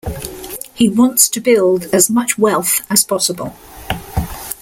[0.73, 3.55] He wants to build as much wealth as possible.